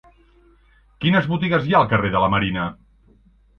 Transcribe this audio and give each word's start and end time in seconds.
Quines 1.03 1.29
botigues 1.35 1.69
hi 1.69 1.77
ha 1.77 1.83
al 1.83 1.93
carrer 1.93 2.13
de 2.17 2.25
la 2.25 2.33
Marina? 2.37 2.67